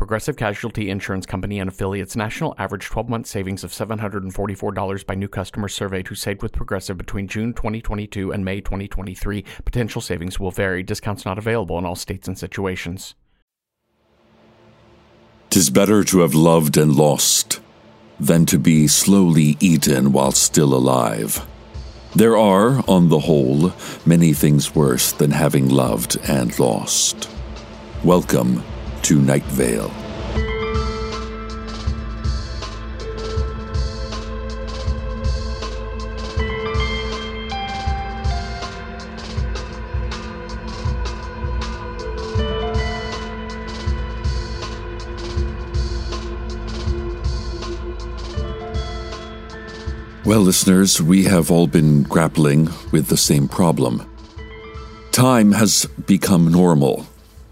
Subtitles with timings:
[0.00, 5.28] Progressive Casualty Insurance Company and affiliates national average 12 month savings of $744 by new
[5.28, 9.44] customers surveyed who saved with Progressive between June 2022 and May 2023.
[9.66, 10.82] Potential savings will vary.
[10.82, 13.14] Discounts not available in all states and situations.
[15.50, 17.60] Tis better to have loved and lost
[18.18, 21.46] than to be slowly eaten while still alive.
[22.16, 23.74] There are, on the whole,
[24.06, 27.28] many things worse than having loved and lost.
[28.02, 28.62] Welcome
[29.02, 29.99] to Night Vale.
[50.30, 54.08] Well, listeners, we have all been grappling with the same problem.
[55.10, 57.04] Time has become normal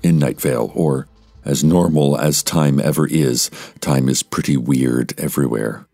[0.04, 1.08] in Night Vale, or
[1.44, 3.50] as normal as time ever is,
[3.80, 5.88] time is pretty weird everywhere.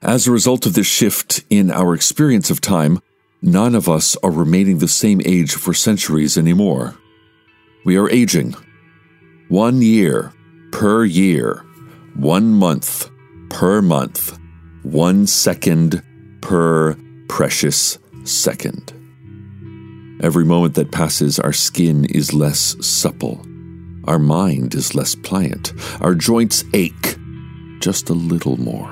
[0.00, 2.98] As a result of this shift in our experience of time,
[3.42, 6.96] none of us are remaining the same age for centuries anymore.
[7.84, 8.54] We are aging.
[9.50, 10.32] One year
[10.72, 11.62] per year,
[12.14, 13.10] one month
[13.50, 14.38] per month,
[14.84, 16.02] one second
[16.40, 16.96] per
[17.28, 18.92] precious second.
[20.22, 23.44] Every moment that passes, our skin is less supple
[24.06, 25.72] our mind is less pliant.
[26.02, 27.16] Our joints ache
[27.80, 28.88] just a little more.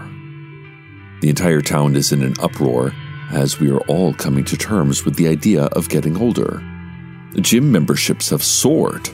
[1.20, 2.92] The entire town is in an uproar
[3.30, 6.62] as we are all coming to terms with the idea of getting older.
[7.40, 9.08] Gym memberships have soared.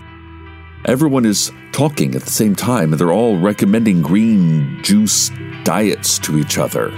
[0.84, 5.30] Everyone is talking at the same time, and they're all recommending green juice
[5.68, 6.88] diets to each other.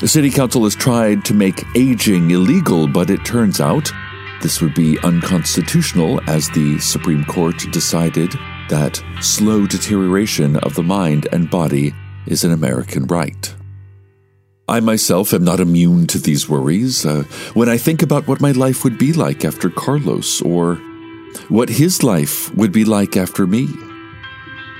[0.00, 3.92] The city council has tried to make aging illegal, but it turns out
[4.40, 8.32] this would be unconstitutional as the Supreme Court decided
[8.70, 11.92] that slow deterioration of the mind and body
[12.24, 13.54] is an American right.
[14.66, 17.04] I myself am not immune to these worries.
[17.04, 20.76] Uh, when I think about what my life would be like after Carlos, or
[21.50, 23.68] what his life would be like after me,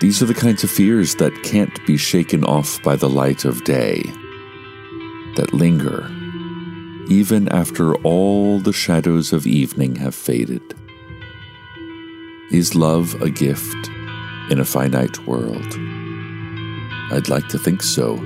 [0.01, 3.65] these are the kinds of fears that can't be shaken off by the light of
[3.65, 4.03] day,
[5.37, 6.11] that linger
[7.11, 10.63] even after all the shadows of evening have faded.
[12.53, 13.89] Is love a gift
[14.49, 15.75] in a finite world?
[17.13, 18.17] I'd like to think so,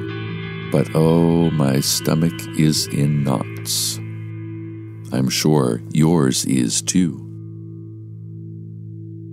[0.71, 3.97] but oh, my stomach is in knots.
[5.15, 7.17] I'm sure yours is too.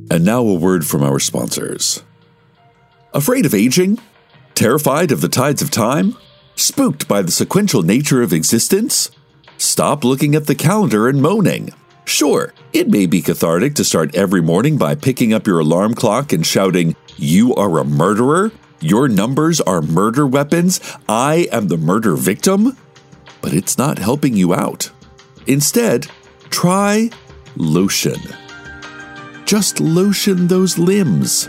[0.09, 2.03] And now a word from our sponsors.
[3.13, 3.99] Afraid of aging?
[4.55, 6.15] Terrified of the tides of time?
[6.55, 9.11] Spooked by the sequential nature of existence?
[9.57, 11.71] Stop looking at the calendar and moaning.
[12.05, 16.31] Sure, it may be cathartic to start every morning by picking up your alarm clock
[16.31, 20.79] and shouting, You are a murderer, Your numbers are murder weapons.
[21.07, 22.77] I am the murder victim.
[23.41, 24.89] But it's not helping you out.
[25.45, 26.07] Instead,
[26.49, 27.11] try
[27.55, 28.19] lotion.
[29.45, 31.47] Just lotion those limbs.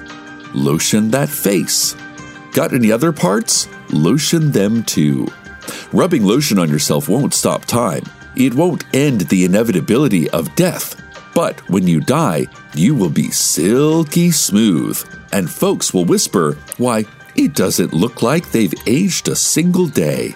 [0.54, 1.96] Lotion that face.
[2.52, 3.69] Got any other parts?
[3.90, 5.26] Lotion them too.
[5.93, 8.02] Rubbing lotion on yourself won't stop time.
[8.37, 11.00] It won't end the inevitability of death.
[11.34, 15.02] But when you die, you will be silky smooth,
[15.32, 20.34] and folks will whisper, Why, it doesn't look like they've aged a single day.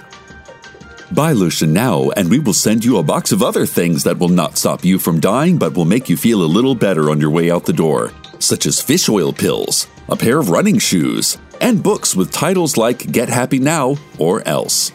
[1.13, 4.29] Buy lotion now, and we will send you a box of other things that will
[4.29, 7.31] not stop you from dying but will make you feel a little better on your
[7.31, 11.83] way out the door, such as fish oil pills, a pair of running shoes, and
[11.83, 14.93] books with titles like Get Happy Now or Else.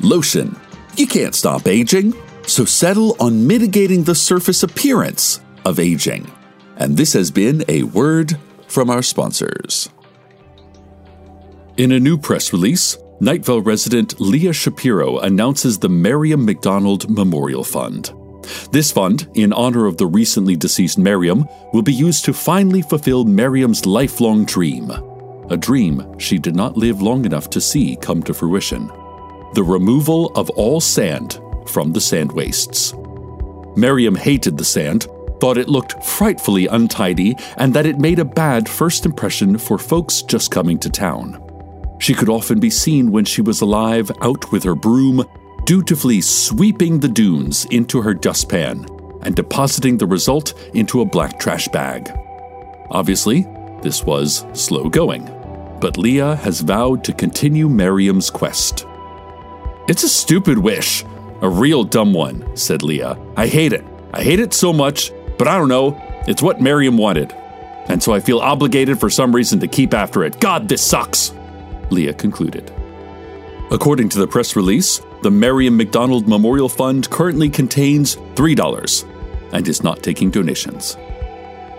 [0.00, 0.58] Lotion.
[0.96, 2.14] You can't stop aging,
[2.46, 6.30] so settle on mitigating the surface appearance of aging.
[6.76, 8.36] And this has been a word
[8.66, 9.88] from our sponsors.
[11.76, 17.64] In a new press release, Night Vale resident Leah Shapiro announces the Miriam McDonald Memorial
[17.64, 18.12] Fund.
[18.70, 23.24] This fund, in honor of the recently deceased Miriam, will be used to finally fulfill
[23.24, 24.90] Miriam's lifelong dream.
[25.50, 28.88] A dream she did not live long enough to see come to fruition.
[29.54, 32.94] The removal of all sand from the sand wastes.
[33.76, 35.06] Miriam hated the sand,
[35.40, 40.22] thought it looked frightfully untidy, and that it made a bad first impression for folks
[40.22, 41.38] just coming to town.
[41.98, 45.24] She could often be seen when she was alive out with her broom,
[45.64, 48.86] dutifully sweeping the dunes into her dustpan
[49.22, 52.10] and depositing the result into a black trash bag.
[52.90, 53.46] Obviously,
[53.82, 55.24] this was slow going,
[55.80, 58.86] but Leah has vowed to continue Miriam's quest.
[59.88, 61.04] It's a stupid wish,
[61.40, 63.18] a real dumb one, said Leah.
[63.36, 63.84] I hate it.
[64.12, 66.00] I hate it so much, but I don't know.
[66.26, 67.32] It's what Miriam wanted.
[67.88, 70.38] And so I feel obligated for some reason to keep after it.
[70.40, 71.32] God, this sucks.
[71.90, 72.72] Leah concluded.
[73.72, 79.82] According to the press release, the Miriam McDonald Memorial Fund currently contains $3 and is
[79.82, 80.98] not taking donations.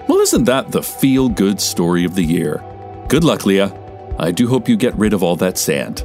[0.07, 2.63] Well, isn't that the feel good story of the year?
[3.09, 3.71] Good luck, Leah.
[4.17, 6.03] I do hope you get rid of all that sand.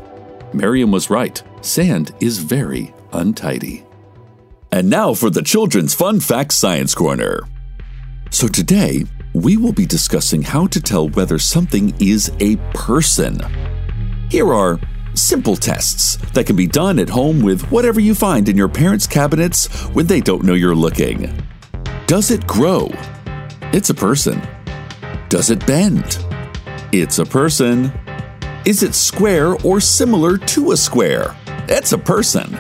[0.52, 1.43] Miriam was right.
[1.62, 3.87] Sand is very untidy.
[4.70, 7.49] And now for the Children's Fun Facts Science Corner.
[8.31, 13.40] So today, we will be discussing how to tell whether something is a person.
[14.31, 14.79] Here are
[15.14, 19.06] simple tests that can be done at home with whatever you find in your parents'
[19.06, 21.43] cabinets when they don't know you're looking.
[22.06, 22.90] Does it grow?
[23.72, 24.40] It's a person.
[25.28, 26.25] Does it bend?
[26.93, 27.93] It's a person.
[28.64, 31.37] Is it square or similar to a square?
[31.69, 32.58] It's a person.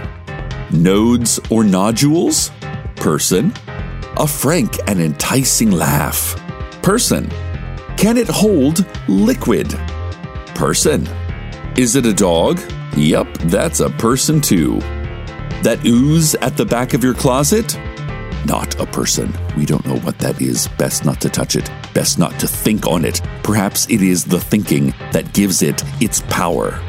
[0.70, 2.50] Nodes or nodules?
[2.96, 3.52] Person.
[4.18, 6.36] A frank and enticing laugh?
[6.82, 7.30] Person.
[7.96, 9.70] Can it hold liquid?
[10.54, 11.08] Person.
[11.78, 12.58] Is it a dog?
[12.96, 14.80] Yup, that's a person too.
[15.62, 17.78] That ooze at the back of your closet?
[18.44, 19.32] Not a person.
[19.56, 20.66] We don't know what that is.
[20.76, 21.70] Best not to touch it.
[21.94, 23.22] Best not to think on it.
[23.44, 26.80] Perhaps it is the thinking that gives it its power.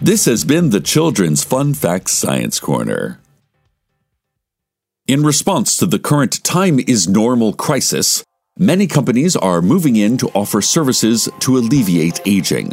[0.00, 3.20] This has been the Children's Fun Facts Science Corner.
[5.06, 8.24] In response to the current time is normal crisis,
[8.56, 12.72] many companies are moving in to offer services to alleviate aging.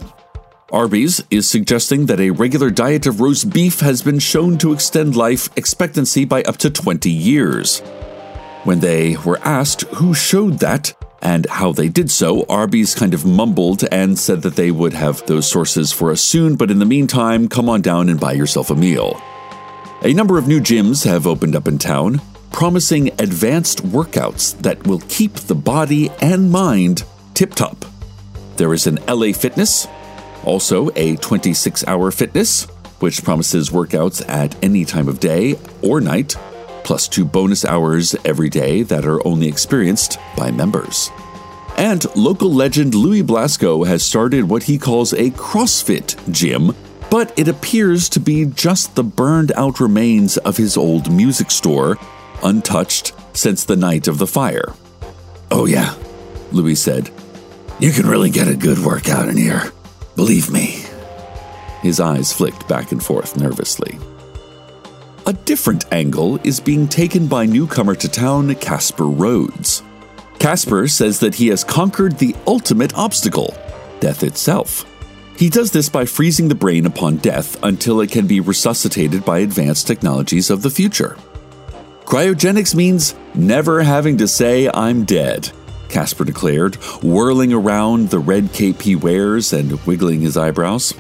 [0.72, 5.16] Arby's is suggesting that a regular diet of roast beef has been shown to extend
[5.16, 7.80] life expectancy by up to 20 years.
[8.66, 13.26] When they were asked who showed that and how they did so, Arby's kind of
[13.26, 16.86] mumbled and said that they would have those sources for us soon, but in the
[16.86, 19.20] meantime, come on down and buy yourself a meal.
[20.04, 22.22] A number of new gyms have opened up in town,
[22.52, 27.86] promising advanced workouts that will keep the body and mind tip top.
[28.58, 29.88] There is an LA Fitness,
[30.44, 32.66] also, a 26 hour fitness,
[33.00, 36.36] which promises workouts at any time of day or night,
[36.84, 41.12] plus two bonus hours every day that are only experienced by members.
[41.78, 46.76] And local legend Louis Blasco has started what he calls a CrossFit gym,
[47.10, 51.98] but it appears to be just the burned out remains of his old music store,
[52.44, 54.74] untouched since the night of the fire.
[55.52, 55.96] Oh, yeah,
[56.52, 57.10] Louis said.
[57.80, 59.72] You can really get a good workout in here.
[60.20, 60.84] Believe me.
[61.82, 63.98] His eyes flicked back and forth nervously.
[65.26, 69.82] A different angle is being taken by newcomer to town Casper Rhodes.
[70.38, 73.56] Casper says that he has conquered the ultimate obstacle
[74.02, 74.86] death itself.
[75.38, 79.40] He does this by freezing the brain upon death until it can be resuscitated by
[79.40, 81.16] advanced technologies of the future.
[82.04, 85.50] Cryogenics means never having to say, I'm dead.
[85.90, 90.94] Casper declared, whirling around the red cape he wears and wiggling his eyebrows.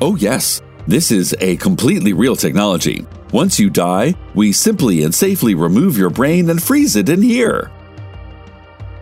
[0.00, 3.06] Oh, yes, this is a completely real technology.
[3.32, 7.70] Once you die, we simply and safely remove your brain and freeze it in here.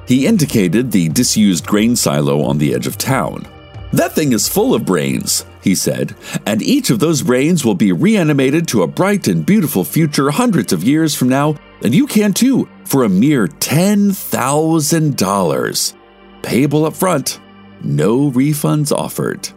[0.07, 3.47] He indicated the disused grain silo on the edge of town.
[3.93, 6.15] That thing is full of brains, he said,
[6.47, 10.73] and each of those brains will be reanimated to a bright and beautiful future hundreds
[10.73, 15.95] of years from now, and you can too, for a mere $10,000.
[16.43, 17.41] Payable up front,
[17.83, 19.49] no refunds offered.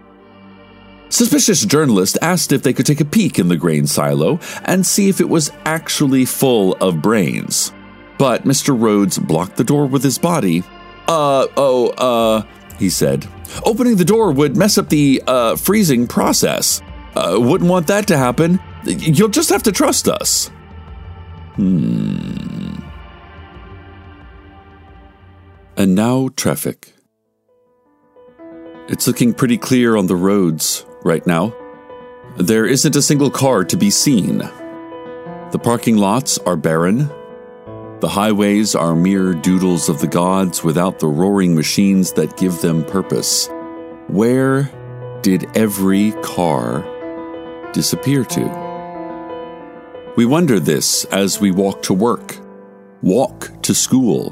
[1.09, 5.07] Suspicious journalist asked if they could take a peek in the grain silo and see
[5.07, 7.71] if it was actually full of brains.
[8.17, 8.79] But Mr.
[8.79, 10.63] Rhodes blocked the door with his body.
[11.07, 12.43] Uh, oh, uh,
[12.79, 13.27] he said.
[13.63, 16.81] Opening the door would mess up the, uh, freezing process.
[17.15, 18.59] Uh, wouldn't want that to happen.
[18.83, 20.51] You'll just have to trust us.
[21.55, 22.75] Hmm.
[25.77, 26.93] And now traffic.
[28.87, 31.55] It's looking pretty clear on the roads right now.
[32.37, 34.39] There isn't a single car to be seen.
[34.39, 37.09] The parking lots are barren.
[38.01, 42.83] The highways are mere doodles of the gods without the roaring machines that give them
[42.83, 43.47] purpose.
[44.07, 44.69] Where
[45.21, 46.83] did every car
[47.71, 48.64] disappear to?
[50.15, 52.37] We wonder this as we walk to work,
[53.01, 54.31] walk to school,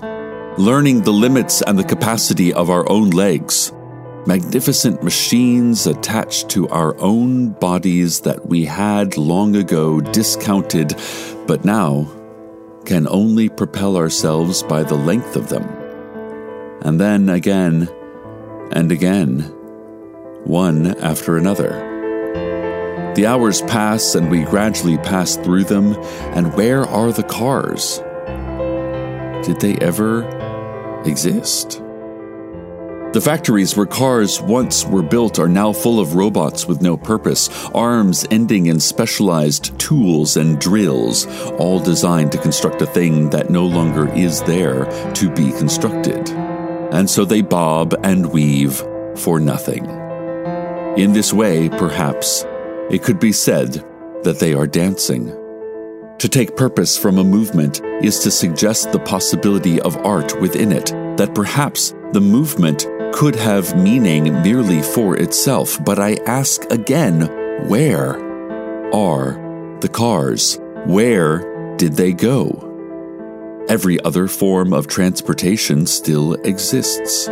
[0.58, 3.72] learning the limits and the capacity of our own legs
[4.26, 10.94] magnificent machines attached to our own bodies that we had long ago discounted,
[11.46, 12.10] but now
[12.86, 15.64] can only propel ourselves by the length of them.
[16.82, 17.90] And then again
[18.72, 19.40] and again,
[20.46, 21.93] one after another.
[23.16, 25.94] The hours pass and we gradually pass through them,
[26.36, 28.00] and where are the cars?
[29.46, 30.24] Did they ever
[31.06, 31.80] exist?
[33.14, 37.50] The factories where cars once were built are now full of robots with no purpose,
[37.76, 41.28] arms ending in specialized tools and drills,
[41.60, 46.28] all designed to construct a thing that no longer is there to be constructed.
[46.92, 48.82] And so they bob and weave
[49.18, 49.86] for nothing.
[50.98, 52.44] In this way, perhaps,
[52.90, 53.74] it could be said
[54.24, 55.28] that they are dancing.
[56.20, 60.86] To take purpose from a movement is to suggest the possibility of art within it,
[61.18, 68.16] that perhaps the movement could have meaning merely for itself, but I ask again where
[68.94, 70.60] are the cars?
[70.86, 72.70] Where did they go?
[73.70, 77.28] Every other form of transportation still exists.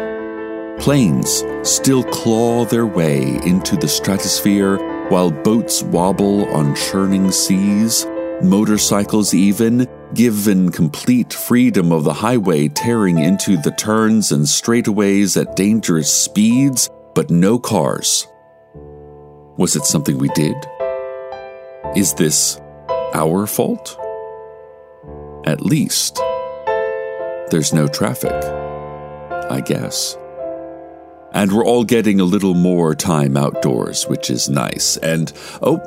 [0.79, 4.77] Planes still claw their way into the stratosphere
[5.11, 8.07] while boats wobble on churning seas.
[8.41, 15.57] Motorcycles, even, given complete freedom of the highway, tearing into the turns and straightaways at
[15.57, 18.25] dangerous speeds, but no cars.
[19.57, 20.55] Was it something we did?
[21.93, 22.61] Is this
[23.13, 23.97] our fault?
[25.45, 26.21] At least,
[27.49, 28.31] there's no traffic,
[29.51, 30.17] I guess.
[31.33, 34.97] And we're all getting a little more time outdoors, which is nice.
[34.97, 35.79] And, oh,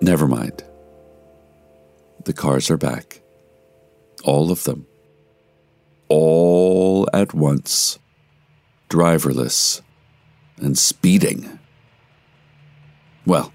[0.00, 0.64] never mind.
[2.24, 3.20] The cars are back.
[4.24, 4.86] All of them.
[6.08, 7.98] All at once.
[8.88, 9.82] Driverless
[10.58, 11.58] and speeding.
[13.26, 13.52] Well,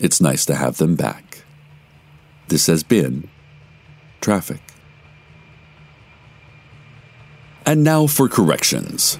[0.00, 1.44] it's nice to have them back.
[2.48, 3.28] This has been
[4.20, 4.75] Traffic.
[7.66, 9.18] And now for corrections.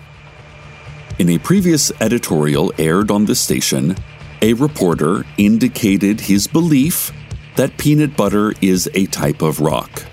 [1.19, 3.97] In a previous editorial aired on the station,
[4.41, 7.13] a reporter indicated his belief
[7.57, 10.05] that peanut butter is a type of rock.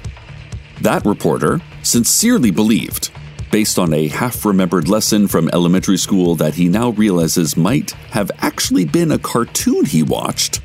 [0.81, 3.11] That reporter sincerely believed,
[3.51, 8.31] based on a half remembered lesson from elementary school that he now realizes might have
[8.39, 10.59] actually been a cartoon he watched,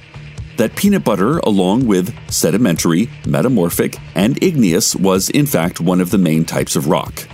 [0.56, 6.18] that peanut butter, along with sedimentary, metamorphic, and igneous, was in fact one of the
[6.18, 7.28] main types of rock.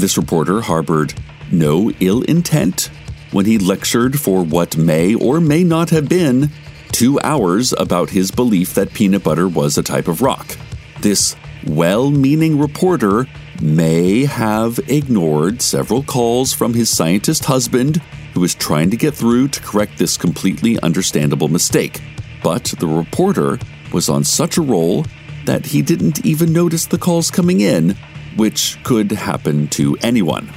[0.00, 1.12] This reporter harbored
[1.52, 2.90] no ill intent
[3.32, 6.50] when he lectured for what may or may not have been
[6.90, 10.56] two hours about his belief that peanut butter was a type of rock.
[11.02, 13.26] This well meaning reporter
[13.60, 17.98] may have ignored several calls from his scientist husband,
[18.32, 22.00] who was trying to get through to correct this completely understandable mistake.
[22.42, 23.58] But the reporter
[23.92, 25.04] was on such a roll
[25.44, 27.98] that he didn't even notice the calls coming in,
[28.36, 30.52] which could happen to anyone.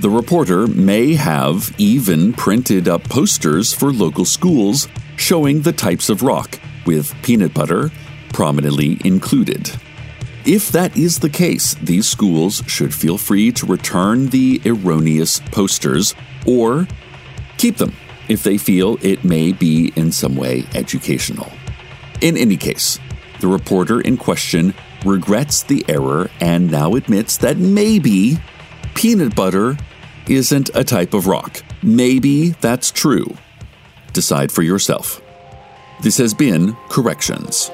[0.00, 6.22] The reporter may have even printed up posters for local schools showing the types of
[6.22, 7.90] rock, with peanut butter
[8.32, 9.72] prominently included.
[10.44, 16.14] If that is the case, these schools should feel free to return the erroneous posters
[16.46, 16.86] or
[17.56, 17.94] keep them
[18.28, 21.50] if they feel it may be in some way educational.
[22.20, 22.98] In any case,
[23.40, 24.74] the reporter in question
[25.04, 28.38] regrets the error and now admits that maybe
[28.94, 29.76] peanut butter
[30.28, 31.62] isn't a type of rock.
[31.82, 33.26] Maybe that's true.
[34.12, 35.22] Decide for yourself.
[36.02, 37.70] This has been Corrections.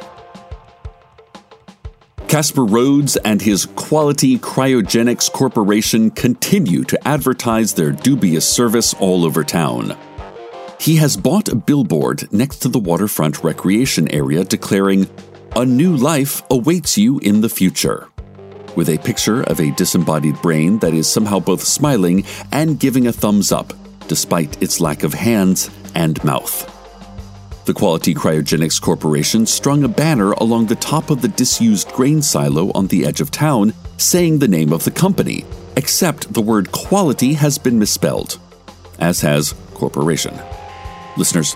[2.29, 9.45] Casper Rhodes and his Quality Cryogenics Corporation continue to advertise their dubious service all over
[9.45, 9.97] town.
[10.81, 15.09] He has bought a billboard next to the waterfront recreation area declaring,
[15.57, 18.09] A new life awaits you in the future,
[18.75, 23.13] with a picture of a disembodied brain that is somehow both smiling and giving a
[23.13, 23.73] thumbs up,
[24.09, 26.69] despite its lack of hands and mouth.
[27.67, 32.73] The Quality Cryogenics Corporation strung a banner along the top of the disused grain silo
[32.73, 35.45] on the edge of town saying the name of the company,
[35.77, 38.41] except the word quality has been misspelled,
[38.99, 40.37] as has corporation.
[41.17, 41.55] Listeners,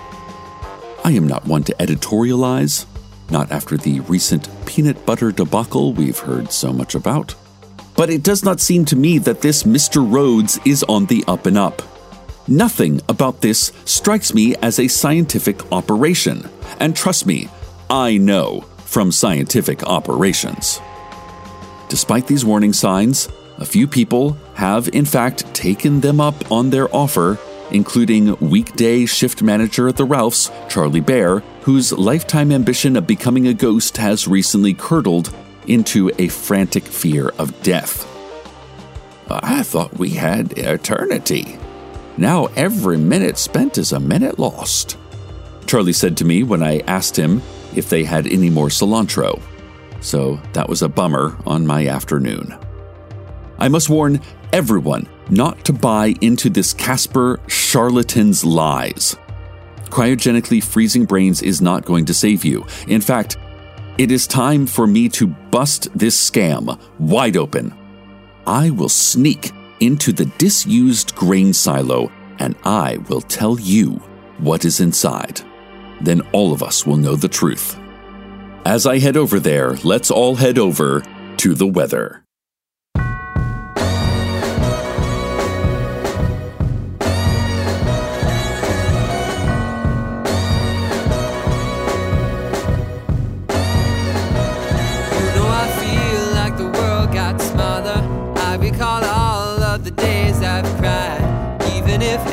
[1.04, 2.86] I am not one to editorialize,
[3.30, 7.34] not after the recent peanut butter debacle we've heard so much about.
[7.96, 10.08] But it does not seem to me that this Mr.
[10.08, 11.82] Rhodes is on the up and up.
[12.46, 16.48] Nothing about this strikes me as a scientific operation.
[16.80, 17.48] And trust me,
[17.90, 20.80] I know from scientific operations.
[21.88, 26.94] Despite these warning signs, a few people have in fact taken them up on their
[26.94, 27.38] offer,
[27.70, 33.54] including weekday shift manager at the Ralphs, Charlie Bear, whose lifetime ambition of becoming a
[33.54, 35.34] ghost has recently curdled
[35.66, 38.06] into a frantic fear of death.
[39.30, 41.58] I thought we had eternity.
[42.16, 44.96] Now every minute spent is a minute lost.
[45.66, 47.42] Charlie said to me when I asked him
[47.74, 49.40] if they had any more cilantro.
[50.00, 52.58] So that was a bummer on my afternoon.
[53.58, 54.20] I must warn
[54.52, 59.16] everyone not to buy into this Casper charlatan's lies.
[59.86, 62.66] Cryogenically freezing brains is not going to save you.
[62.86, 63.36] In fact,
[63.96, 67.74] it is time for me to bust this scam wide open.
[68.46, 69.50] I will sneak
[69.80, 74.00] into the disused grain silo and I will tell you
[74.38, 75.40] what is inside.
[76.00, 77.78] Then all of us will know the truth.
[78.64, 81.02] As I head over there, let's all head over
[81.38, 82.22] to the weather.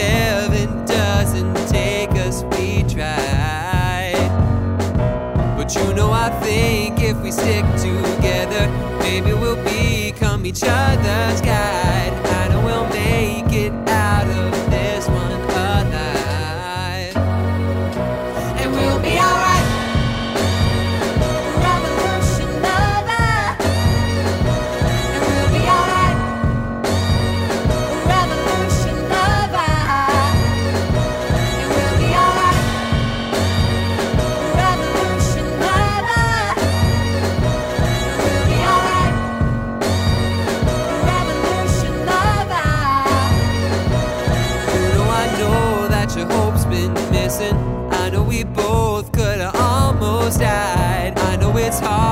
[0.05, 4.13] heaven doesn't take us, we try.
[5.57, 8.67] But you know, I think if we stick together,
[8.99, 12.24] maybe we'll become each other's guide.
[47.25, 47.57] Missing.
[47.89, 51.17] I know we both could have almost died.
[51.17, 52.04] I know it's harder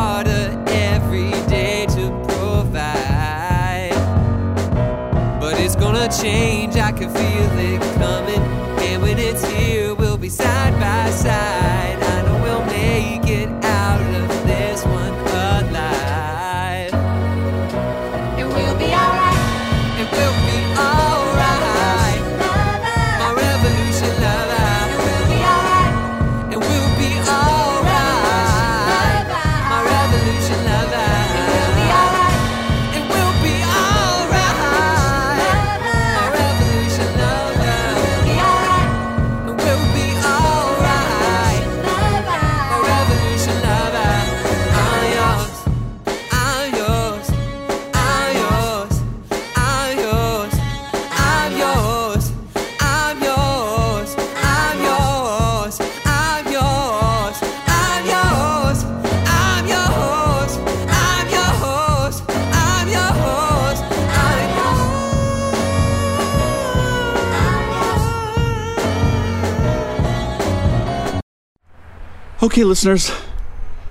[72.54, 73.12] Okay, listeners,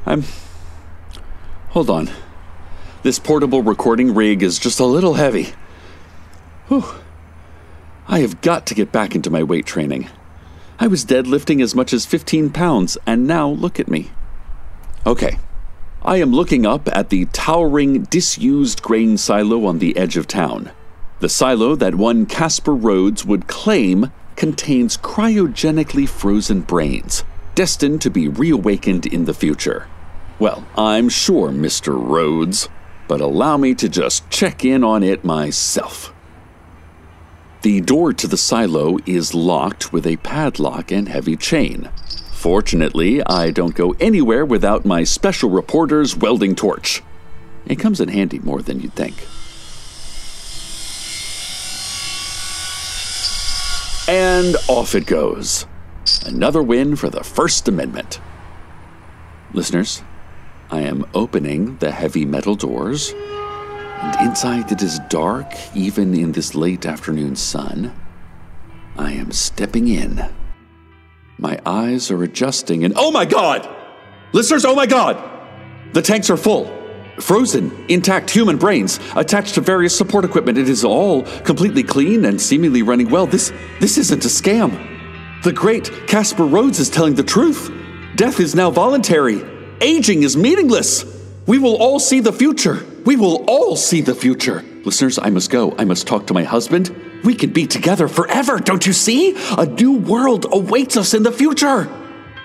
[0.07, 0.23] I'm.
[1.71, 2.09] Hold on.
[3.03, 5.49] This portable recording rig is just a little heavy.
[6.69, 6.85] Whew.
[8.07, 10.09] I have got to get back into my weight training.
[10.79, 14.13] I was deadlifting as much as 15 pounds, and now look at me.
[15.05, 15.41] Okay,
[16.03, 20.71] I am looking up at the towering, disused grain silo on the edge of town.
[21.19, 28.29] The silo that one Casper Rhodes would claim contains cryogenically frozen brains, destined to be
[28.29, 29.87] reawakened in the future.
[30.39, 31.95] Well, I'm sure, Mr.
[31.95, 32.69] Rhodes,
[33.09, 36.13] but allow me to just check in on it myself.
[37.63, 41.91] The door to the silo is locked with a padlock and heavy chain.
[42.33, 47.03] Fortunately, I don't go anywhere without my special reporter's welding torch.
[47.65, 49.15] It comes in handy more than you'd think.
[54.09, 55.67] And off it goes.
[56.27, 58.21] Another win for the First Amendment.
[59.53, 60.03] Listeners,
[60.71, 66.55] I am opening the heavy metal doors, and inside it is dark, even in this
[66.55, 67.93] late afternoon sun.
[68.97, 70.29] I am stepping in.
[71.39, 73.69] My eyes are adjusting, and oh my god!
[74.33, 75.17] Listeners, oh my god!
[75.93, 76.71] The tanks are full.
[77.21, 80.57] Frozen, intact human brains attached to various support equipment.
[80.57, 83.27] It is all completely clean and seemingly running well.
[83.27, 85.02] This this isn't a scam.
[85.43, 87.69] The great Casper Rhodes is telling the truth.
[88.15, 89.43] Death is now voluntary.
[89.81, 91.05] Aging is meaningless.
[91.47, 92.87] We will all see the future.
[93.05, 94.65] We will all see the future.
[94.85, 95.75] Listeners, I must go.
[95.77, 96.95] I must talk to my husband.
[97.25, 99.37] We can be together forever, don't you see?
[99.59, 101.91] A new world awaits us in the future.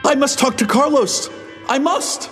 [0.04, 1.30] I must talk to Carlos.
[1.70, 2.32] I must.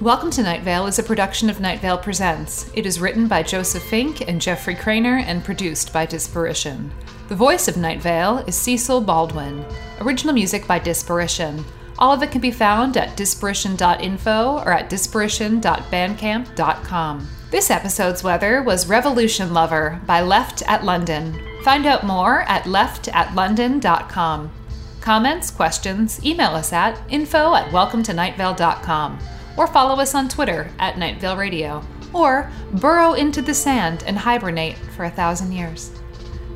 [0.00, 2.70] Welcome to Night Vale is a production of Night Vale Presents.
[2.72, 6.90] It is written by Joseph Fink and Jeffrey Cranor and produced by Disparition.
[7.26, 9.64] The voice of Night Vale is Cecil Baldwin.
[10.00, 11.64] Original music by Disparition.
[11.98, 17.28] All of it can be found at disparition.info or at disparition.bandcamp.com.
[17.50, 21.36] This episode's weather was Revolution Lover by Left at London.
[21.64, 24.52] Find out more at leftatlondon.com.
[25.00, 29.18] Comments, questions, email us at info at welcometonightvale.com
[29.58, 34.16] or follow us on Twitter at Night Vale Radio, or burrow into the sand and
[34.16, 35.90] hibernate for a thousand years.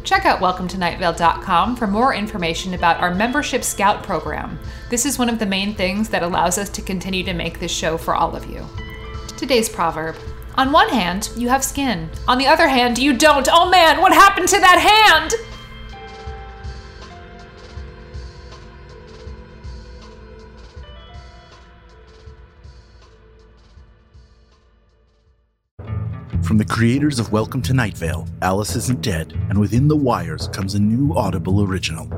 [0.04, 4.58] Check out welcometonightvale.com for more information about our membership scout program.
[4.88, 7.70] This is one of the main things that allows us to continue to make this
[7.70, 8.64] show for all of you.
[9.36, 10.16] Today's proverb
[10.56, 12.10] On one hand, you have skin.
[12.28, 13.48] On the other hand, you don't.
[13.50, 15.34] Oh man, what happened to that hand?
[26.52, 30.48] From the creators of Welcome to Night Vale, Alice Isn't Dead, and Within the Wires
[30.48, 32.10] comes a new Audible original,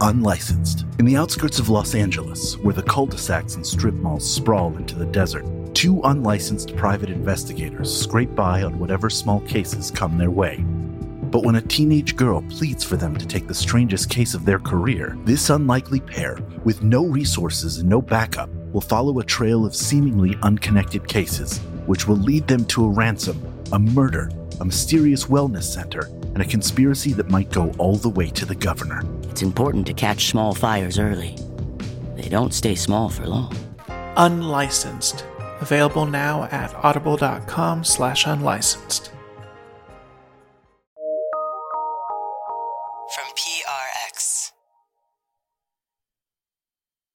[0.00, 0.86] Unlicensed.
[1.00, 4.76] In the outskirts of Los Angeles, where the cul de sacs and strip malls sprawl
[4.76, 10.30] into the desert, two unlicensed private investigators scrape by on whatever small cases come their
[10.30, 10.58] way.
[11.32, 14.60] But when a teenage girl pleads for them to take the strangest case of their
[14.60, 19.74] career, this unlikely pair, with no resources and no backup, will follow a trail of
[19.74, 24.30] seemingly unconnected cases, which will lead them to a ransom a murder,
[24.60, 26.02] a mysterious wellness center,
[26.34, 29.02] and a conspiracy that might go all the way to the governor.
[29.30, 31.36] It's important to catch small fires early.
[32.16, 33.56] They don't stay small for long.
[34.16, 35.24] Unlicensed.
[35.60, 39.11] Available now at audible.com slash unlicensed.